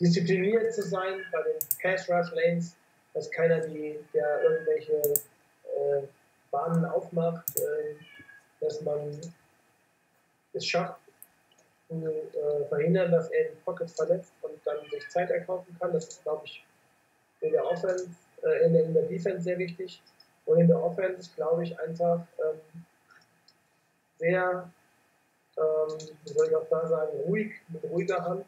[0.00, 2.76] diszipliniert zu sein bei den Pass Rush Lanes,
[3.14, 6.02] dass keiner die, der irgendwelche äh,
[6.50, 7.94] Bahnen aufmacht, äh,
[8.60, 9.20] dass man
[10.52, 11.00] es schafft,
[11.90, 15.92] äh, verhindern, dass er die Pockets verletzt und dann sich Zeit erkaufen kann.
[15.92, 16.64] Das ist, glaube ich,
[17.40, 18.08] in der Offense,
[18.42, 20.02] äh, in, der, in der Defense sehr wichtig.
[20.46, 22.84] Und in der Offense glaube ich einfach ähm,
[24.18, 24.70] sehr,
[25.56, 28.44] ähm, wie soll ich auch da sagen, ruhig, mit ruhiger Hand.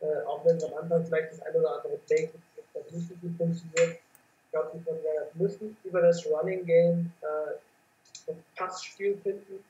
[0.00, 2.30] Äh, auch wenn am Anfang vielleicht das ein oder andere Play
[2.74, 3.98] das nicht so gut funktioniert.
[4.44, 9.64] Ich glaube, die müssen über das Running Game äh, ein Passspiel finden.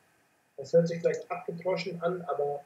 [0.57, 2.63] Das hört sich vielleicht abgedroschen an, aber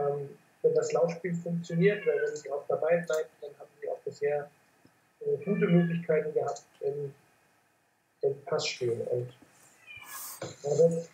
[0.00, 0.28] ähm,
[0.62, 4.50] wenn das Laufspiel funktioniert, weil wenn sie auch dabei bleibt, dann haben sie auch bisher
[5.20, 7.14] äh, gute Möglichkeiten gehabt im,
[8.22, 9.06] im Passspiel.
[9.10, 9.32] Und
[10.62, 11.08] ja, das,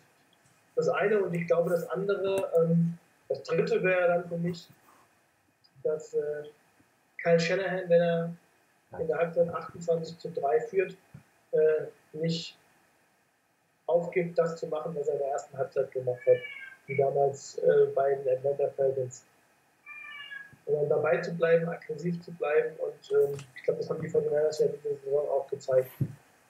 [0.75, 2.97] das eine und ich glaube das andere, ähm,
[3.29, 4.67] das dritte wäre dann für mich,
[5.83, 6.43] dass äh,
[7.21, 8.33] Kyle Shanahan, wenn er
[8.99, 10.95] in der Halbzeit 28 zu 3 führt,
[11.51, 12.57] äh, nicht
[13.85, 16.37] aufgibt, das zu machen, was er in der ersten Halbzeit gemacht hat
[16.87, 19.23] wie damals äh, bei den Atlanta Falcons.
[20.65, 24.61] Und dabei zu bleiben, aggressiv zu bleiben und ähm, ich glaube, das haben die 49ers
[24.61, 25.89] ja diese Saison auch gezeigt,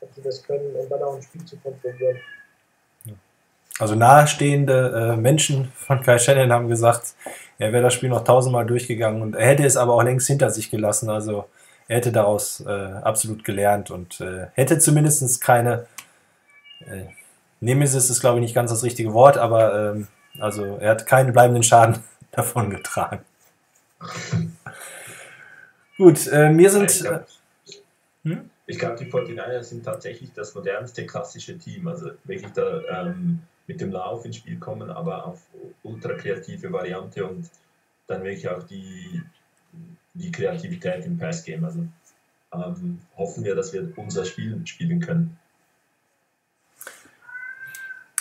[0.01, 2.17] dass sie das können und dann auch ein Spiel zu kontrollieren.
[3.79, 7.13] Also nahestehende äh, Menschen von Kai Shannon haben gesagt,
[7.59, 10.49] er wäre das Spiel noch tausendmal durchgegangen und er hätte es aber auch längst hinter
[10.49, 11.11] sich gelassen.
[11.11, 11.45] Also
[11.87, 15.85] er hätte daraus äh, absolut gelernt und äh, hätte zumindest keine
[16.81, 17.03] äh,
[17.59, 20.07] Nemesis ist, glaube ich, nicht ganz das richtige Wort, aber ähm,
[20.39, 23.21] also er hat keinen bleibenden Schaden davon getragen.
[25.97, 26.91] Gut, äh, mir sind.
[26.91, 27.25] Ich glaube,
[28.23, 28.49] hm?
[28.67, 31.87] glaub, die 49ers sind tatsächlich das modernste klassische Team.
[31.87, 35.41] Also wirklich da ähm, mit dem Lauf ins Spiel kommen, aber auf
[35.83, 37.49] ultra kreative Variante und
[38.07, 39.21] dann wirklich auch die,
[40.13, 41.65] die Kreativität im Passgame.
[41.65, 41.87] Also
[42.53, 45.37] ähm, hoffen wir, dass wir unser Spiel spielen können.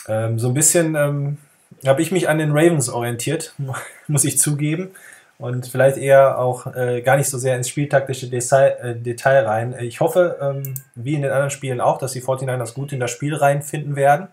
[0.09, 1.39] Ähm, so ein bisschen ähm,
[1.85, 3.55] habe ich mich an den Ravens orientiert,
[4.07, 4.91] muss ich zugeben.
[5.39, 9.77] Und vielleicht eher auch äh, gar nicht so sehr ins spieltaktische Detail, äh, Detail rein.
[9.81, 13.11] Ich hoffe, ähm, wie in den anderen Spielen auch, dass die 49ers gut in das
[13.11, 14.29] Spiel reinfinden werden.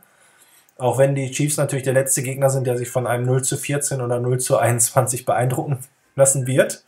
[0.78, 3.58] Auch wenn die Chiefs natürlich der letzte Gegner sind, der sich von einem 0 zu
[3.58, 5.80] 14 oder 0 zu 21 beeindrucken
[6.16, 6.84] lassen wird.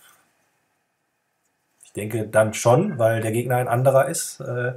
[1.83, 4.73] Ich denke dann schon, weil der Gegner ein anderer ist äh,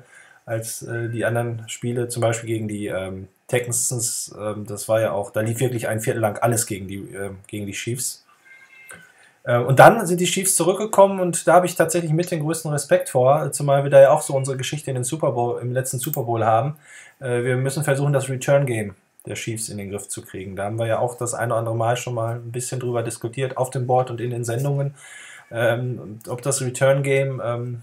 [0.48, 5.12] als äh, die anderen Spiele, zum Beispiel gegen die ähm, Texans, ähm, das war ja
[5.12, 8.24] auch, da lief wirklich ein Viertel lang alles gegen die, äh, gegen die Chiefs.
[9.44, 12.70] Äh, und dann sind die Chiefs zurückgekommen und da habe ich tatsächlich mit den größten
[12.70, 15.72] Respekt vor, zumal wir da ja auch so unsere Geschichte in den Super Bowl, im
[15.72, 16.76] letzten Super Bowl haben.
[17.20, 18.94] Äh, wir müssen versuchen, das Return Game
[19.26, 20.56] der Chiefs in den Griff zu kriegen.
[20.56, 23.02] Da haben wir ja auch das eine oder andere Mal schon mal ein bisschen drüber
[23.02, 24.94] diskutiert auf dem Board und in den Sendungen,
[25.50, 27.82] ähm, ob das Return Game, ähm,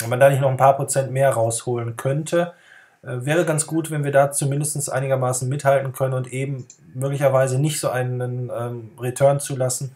[0.00, 2.54] wenn man da nicht noch ein paar Prozent mehr rausholen könnte.
[3.02, 7.80] Äh, wäre ganz gut, wenn wir da zumindest einigermaßen mithalten können und eben möglicherweise nicht
[7.80, 9.94] so einen ähm, Return zulassen,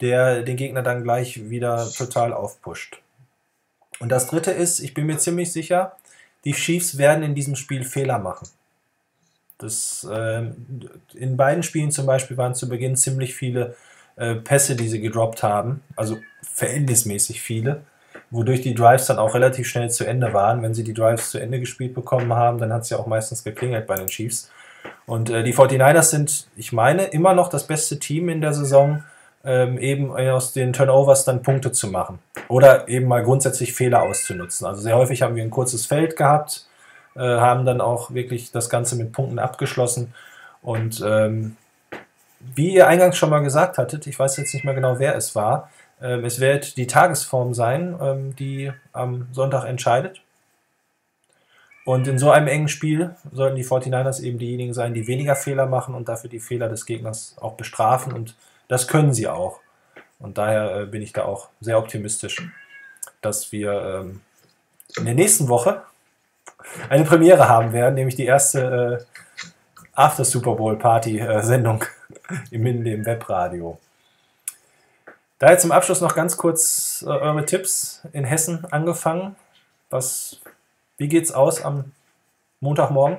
[0.00, 3.00] der den Gegner dann gleich wieder total aufpusht.
[4.00, 5.96] Und das dritte ist, ich bin mir ziemlich sicher,
[6.44, 8.48] die Chiefs werden in diesem Spiel Fehler machen.
[9.58, 10.50] Das, äh,
[11.14, 13.76] in beiden Spielen zum Beispiel waren zu Beginn ziemlich viele
[14.16, 17.84] äh, Pässe, die sie gedroppt haben, also verhältnismäßig viele
[18.32, 20.62] wodurch die Drives dann auch relativ schnell zu Ende waren.
[20.62, 23.44] Wenn sie die Drives zu Ende gespielt bekommen haben, dann hat es ja auch meistens
[23.44, 24.50] geklingelt bei den Chiefs.
[25.06, 29.04] Und äh, die 49ers sind, ich meine, immer noch das beste Team in der Saison,
[29.44, 32.20] ähm, eben aus den Turnovers dann Punkte zu machen.
[32.48, 34.66] Oder eben mal grundsätzlich Fehler auszunutzen.
[34.66, 36.66] Also sehr häufig haben wir ein kurzes Feld gehabt,
[37.14, 40.14] äh, haben dann auch wirklich das Ganze mit Punkten abgeschlossen.
[40.62, 41.56] Und ähm,
[42.54, 45.34] wie ihr eingangs schon mal gesagt hattet, ich weiß jetzt nicht mehr genau, wer es
[45.34, 45.70] war,
[46.06, 50.22] es wird die Tagesform sein, ähm, die am Sonntag entscheidet.
[51.84, 55.66] Und in so einem engen Spiel sollten die 49ers eben diejenigen sein, die weniger Fehler
[55.66, 58.12] machen und dafür die Fehler des Gegners auch bestrafen.
[58.12, 58.36] Und
[58.68, 59.60] das können sie auch.
[60.18, 62.48] Und daher äh, bin ich da auch sehr optimistisch,
[63.20, 64.20] dass wir ähm,
[64.96, 65.82] in der nächsten Woche
[66.88, 69.22] eine Premiere haben werden, nämlich die erste äh,
[69.94, 71.84] After Super Bowl Party äh, Sendung
[72.50, 73.78] im Innenleben Webradio.
[75.42, 79.34] Daher zum Abschluss noch ganz kurz äh, eure Tipps in Hessen angefangen.
[79.90, 80.40] Was,
[80.98, 81.90] wie geht's aus am
[82.60, 83.16] Montagmorgen?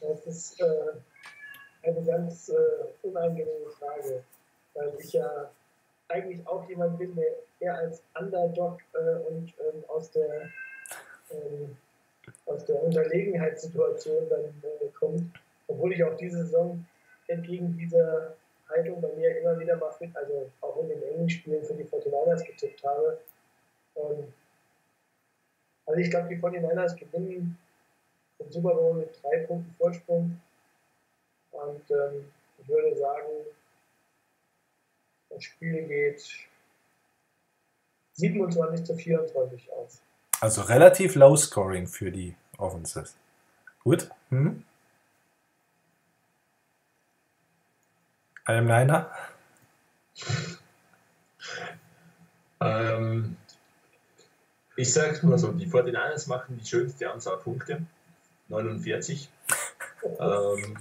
[0.00, 0.66] Das ist äh,
[1.82, 4.24] eine ganz äh, unangenehme Frage,
[4.72, 5.50] weil ich ja
[6.08, 7.28] eigentlich auch jemand bin, der
[7.60, 10.48] eher als Underdog äh, und ähm, aus der
[11.32, 11.76] ähm,
[12.46, 16.82] aus der Unterlegenheitssituation dann äh, kommt, obwohl ich auch diese Saison
[17.26, 18.37] entgegen dieser
[18.68, 21.84] Haltung bei mir immer wieder mal fit, also auch in den engen Spielen für die
[21.84, 23.18] 49ers getippt habe.
[23.96, 24.32] Ähm,
[25.86, 27.58] also ich glaube, die 49ers gewinnen
[28.38, 30.40] den Super Bowl mit drei Punkten Vorsprung.
[31.50, 33.28] Und ähm, ich würde sagen,
[35.30, 36.46] das Spiel geht
[38.12, 40.00] 27 zu 24 aus.
[40.40, 43.16] Also relativ low scoring für die Offenses.
[43.82, 44.10] Gut.
[44.30, 44.64] Hm?
[48.48, 49.10] Einem Liner?
[52.60, 53.36] Ähm,
[54.74, 57.82] ich sage mal so, die 49ers machen die schönste Anzahl Punkte,
[58.48, 59.28] 49.
[60.18, 60.78] ähm,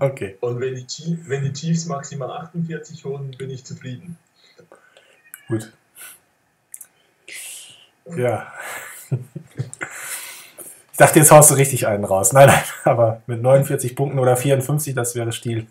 [0.00, 0.38] okay.
[0.40, 4.16] Und wenn die, Chiefs, wenn die Chiefs maximal 48 holen, bin ich zufrieden.
[5.46, 5.74] Gut.
[8.16, 8.50] Ja.
[10.92, 12.32] Ich dachte, jetzt haust du richtig einen raus.
[12.32, 15.66] Nein, nein, aber mit 49 Punkten oder 54, das wäre Stil.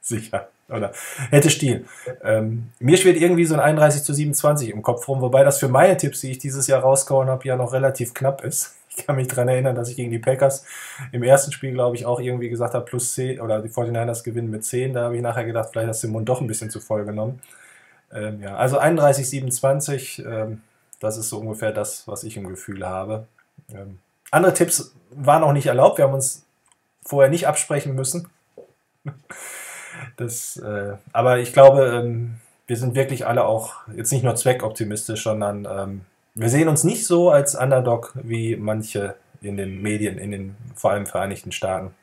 [0.00, 0.48] Sicher.
[0.68, 0.92] Oder
[1.30, 1.84] hätte Stil.
[2.24, 5.68] Ähm, mir schwebt irgendwie so ein 31 zu 27 im Kopf rum, wobei das für
[5.68, 8.74] meine Tipps, die ich dieses Jahr rausgehauen habe, ja noch relativ knapp ist.
[8.98, 10.64] Ich kann mich daran erinnern, dass ich gegen die Packers
[11.12, 14.48] im ersten Spiel, glaube ich, auch irgendwie gesagt habe, plus 10 oder die 49ers gewinnen
[14.48, 14.94] mit 10.
[14.94, 17.04] Da habe ich nachher gedacht, vielleicht hast du den Mund doch ein bisschen zu voll
[17.04, 17.42] genommen.
[18.10, 20.62] Ähm, ja, also 31, 27, ähm,
[20.98, 23.26] das ist so ungefähr das, was ich im Gefühl habe.
[23.70, 23.98] Ähm,
[24.30, 25.98] andere Tipps waren auch nicht erlaubt.
[25.98, 26.46] Wir haben uns
[27.04, 28.28] vorher nicht absprechen müssen.
[30.16, 32.36] Das, äh, aber ich glaube, ähm,
[32.66, 36.00] wir sind wirklich alle auch jetzt nicht nur zweckoptimistisch, sondern ähm,
[36.34, 40.90] wir sehen uns nicht so als Underdog wie manche in den Medien, in den vor
[40.90, 41.94] allem Vereinigten Staaten.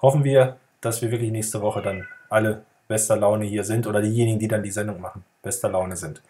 [0.00, 4.38] Hoffen wir, dass wir wirklich nächste Woche dann alle bester Laune hier sind oder diejenigen,
[4.38, 6.22] die dann die Sendung machen, bester Laune sind.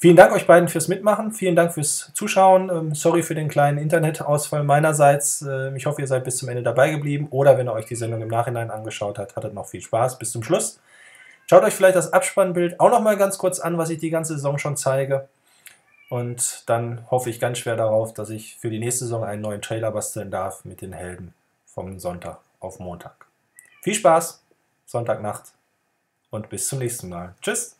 [0.00, 1.32] Vielen Dank euch beiden fürs Mitmachen.
[1.32, 2.70] Vielen Dank fürs Zuschauen.
[2.70, 5.42] Ähm, sorry für den kleinen Internetausfall meinerseits.
[5.42, 7.28] Ähm, ich hoffe, ihr seid bis zum Ende dabei geblieben.
[7.30, 10.18] Oder wenn ihr euch die Sendung im Nachhinein angeschaut habt, hattet noch viel Spaß.
[10.18, 10.78] Bis zum Schluss.
[11.48, 14.34] Schaut euch vielleicht das Abspannbild auch noch mal ganz kurz an, was ich die ganze
[14.34, 15.28] Saison schon zeige.
[16.10, 19.62] Und dann hoffe ich ganz schwer darauf, dass ich für die nächste Saison einen neuen
[19.62, 21.34] Trailer basteln darf mit den Helden
[21.66, 23.26] vom Sonntag auf Montag.
[23.82, 24.42] Viel Spaß,
[24.86, 25.52] Sonntagnacht
[26.30, 27.34] und bis zum nächsten Mal.
[27.40, 27.77] Tschüss.